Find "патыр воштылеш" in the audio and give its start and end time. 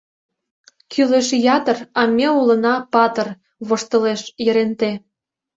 2.93-4.21